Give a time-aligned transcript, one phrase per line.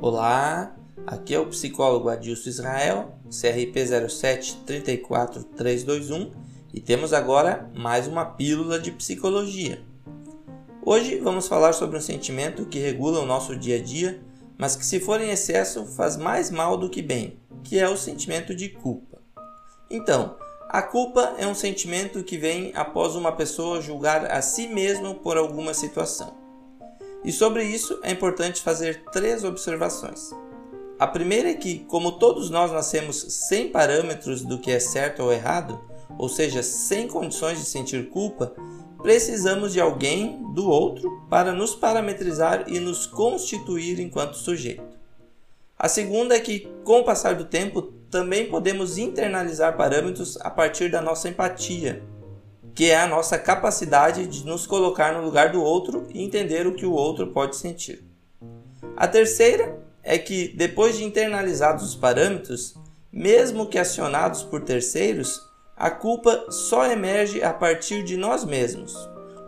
[0.00, 6.30] Olá, aqui é o psicólogo Adilson Israel, CRP 07 34321
[6.72, 9.82] e temos agora mais uma pílula de psicologia.
[10.84, 14.22] Hoje vamos falar sobre um sentimento que regula o nosso dia a dia,
[14.56, 17.96] mas que, se for em excesso, faz mais mal do que bem, que é o
[17.96, 19.20] sentimento de culpa.
[19.90, 20.36] Então,
[20.68, 25.36] a culpa é um sentimento que vem após uma pessoa julgar a si mesma por
[25.36, 26.47] alguma situação.
[27.24, 30.30] E sobre isso é importante fazer três observações.
[30.98, 35.32] A primeira é que, como todos nós nascemos sem parâmetros do que é certo ou
[35.32, 35.80] errado,
[36.16, 38.52] ou seja, sem condições de sentir culpa,
[39.00, 44.98] precisamos de alguém, do outro, para nos parametrizar e nos constituir enquanto sujeito.
[45.78, 50.90] A segunda é que, com o passar do tempo, também podemos internalizar parâmetros a partir
[50.90, 52.02] da nossa empatia,
[52.78, 56.76] que é a nossa capacidade de nos colocar no lugar do outro e entender o
[56.76, 58.04] que o outro pode sentir.
[58.96, 62.76] A terceira é que, depois de internalizados os parâmetros,
[63.12, 65.44] mesmo que acionados por terceiros,
[65.76, 68.94] a culpa só emerge a partir de nós mesmos.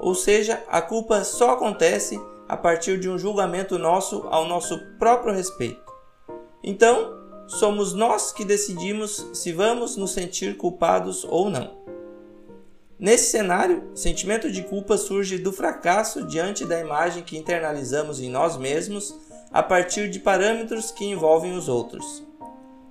[0.00, 5.32] Ou seja, a culpa só acontece a partir de um julgamento nosso ao nosso próprio
[5.32, 5.92] respeito.
[6.64, 7.16] Então,
[7.47, 11.78] somos nós que decidimos se vamos nos sentir culpados ou não.
[13.00, 18.58] Nesse cenário, sentimento de culpa surge do fracasso diante da imagem que internalizamos em nós
[18.58, 19.18] mesmos
[19.50, 22.22] a partir de parâmetros que envolvem os outros.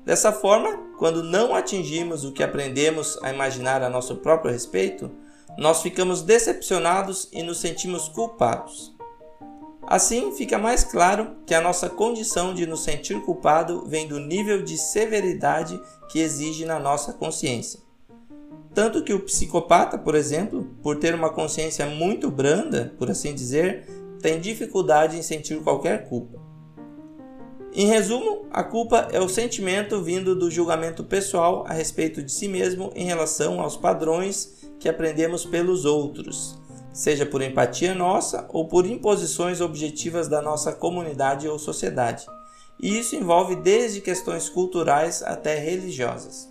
[0.04, 5.12] Dessa forma, quando não atingimos o que aprendemos a imaginar a nosso próprio respeito,
[5.60, 8.96] nós ficamos decepcionados e nos sentimos culpados.
[9.86, 14.64] Assim, fica mais claro que a nossa condição de nos sentir culpado vem do nível
[14.64, 15.80] de severidade
[16.10, 17.89] que exige na nossa consciência.
[18.74, 23.86] Tanto que o psicopata, por exemplo, por ter uma consciência muito branda, por assim dizer,
[24.22, 26.40] tem dificuldade em sentir qualquer culpa.
[27.74, 32.48] Em resumo, a culpa é o sentimento vindo do julgamento pessoal a respeito de si
[32.48, 36.60] mesmo em relação aos padrões que aprendemos pelos outros,
[36.92, 42.26] seja por empatia nossa ou por imposições objetivas da nossa comunidade ou sociedade.
[42.82, 46.49] E isso envolve desde questões culturais até religiosas.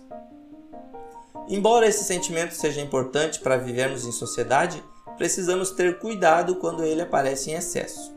[1.49, 4.83] Embora esse sentimento seja importante para vivermos em sociedade,
[5.17, 8.15] precisamos ter cuidado quando ele aparece em excesso.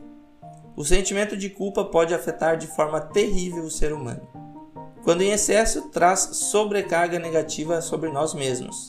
[0.75, 4.21] O sentimento de culpa pode afetar de forma terrível o ser humano.
[5.03, 8.87] Quando em excesso, traz sobrecarga negativa sobre nós mesmos,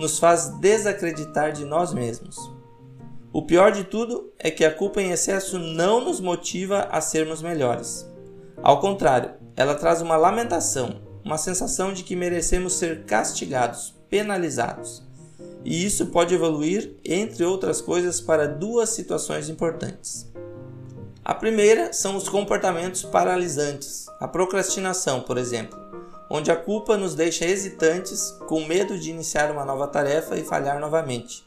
[0.00, 2.36] nos faz desacreditar de nós mesmos.
[3.30, 7.42] O pior de tudo é que a culpa em excesso não nos motiva a sermos
[7.42, 8.10] melhores.
[8.62, 15.02] Ao contrário, ela traz uma lamentação, uma sensação de que merecemos ser castigados, penalizados.
[15.64, 20.30] E isso pode evoluir, entre outras coisas, para duas situações importantes.
[21.24, 25.78] A primeira são os comportamentos paralisantes, a procrastinação, por exemplo,
[26.28, 30.80] onde a culpa nos deixa hesitantes, com medo de iniciar uma nova tarefa e falhar
[30.80, 31.44] novamente.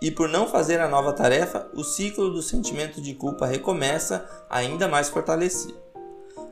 [0.00, 4.86] E por não fazer a nova tarefa, o ciclo do sentimento de culpa recomeça ainda
[4.86, 5.85] mais fortalecido.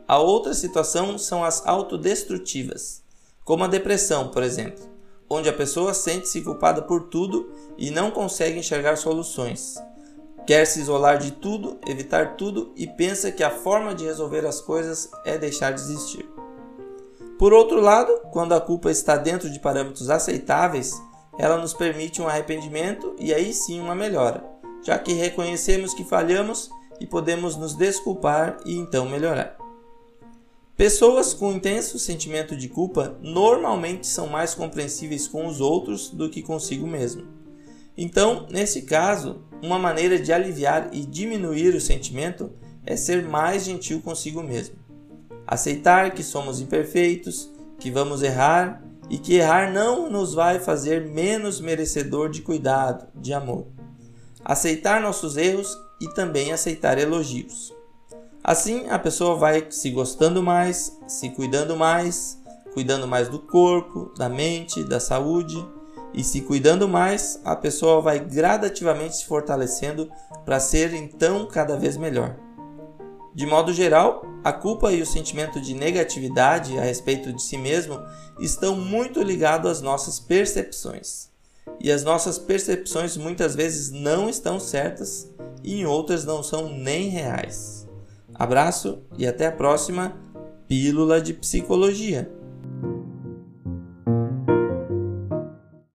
[0.07, 3.03] A outra situação são as autodestrutivas,
[3.43, 4.85] como a depressão, por exemplo,
[5.31, 9.77] onde a pessoa sente-se culpada por tudo e não consegue enxergar soluções.
[10.47, 14.61] Quer se isolar de tudo, evitar tudo e pensa que a forma de resolver as
[14.61, 16.29] coisas é deixar de existir.
[17.39, 20.93] Por outro lado, quando a culpa está dentro de parâmetros aceitáveis,
[21.39, 24.45] ela nos permite um arrependimento e aí sim uma melhora,
[24.83, 26.69] já que reconhecemos que falhamos
[27.01, 29.64] e podemos nos desculpar e então melhorar.
[30.77, 36.43] Pessoas com intenso sentimento de culpa normalmente são mais compreensíveis com os outros do que
[36.43, 37.29] consigo mesmo.
[37.97, 42.51] Então, nesse caso, uma maneira de aliviar e diminuir o sentimento
[42.85, 44.75] é ser mais gentil consigo mesmo.
[45.47, 51.61] Aceitar que somos imperfeitos, que vamos errar e que errar não nos vai fazer menos
[51.61, 53.69] merecedor de cuidado, de amor.
[54.45, 57.74] Aceitar nossos erros e também aceitar elogios.
[58.47, 62.39] Assim, a pessoa vai se gostando mais, se cuidando mais,
[62.75, 65.67] cuidando mais do corpo, da mente, da saúde.
[66.13, 70.11] E se cuidando mais, a pessoa vai gradativamente se fortalecendo
[70.45, 72.37] para ser então cada vez melhor.
[73.35, 77.99] De modo geral, a culpa e o sentimento de negatividade a respeito de si mesmo
[78.39, 81.31] estão muito ligados às nossas percepções.
[81.81, 85.33] E as nossas percepções muitas vezes não estão certas
[85.63, 87.84] e em outras não são nem reais.
[88.35, 90.13] Abraço e até a próxima
[90.67, 92.31] Pílula de Psicologia.